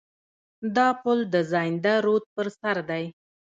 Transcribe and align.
دا 0.75 0.87
پل 1.01 1.17
د 1.33 1.35
زاینده 1.51 1.93
رود 2.05 2.23
پر 2.35 2.47
سر 2.59 2.77
دی. 2.89 3.03